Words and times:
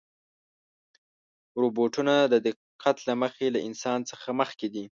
روبوټونه 1.61 2.13
د 2.33 2.35
دقت 2.47 2.97
له 3.07 3.13
مخې 3.21 3.45
له 3.55 3.59
انسان 3.67 3.99
څخه 4.11 4.27
مخکې 4.41 4.67
دي. 4.73 4.85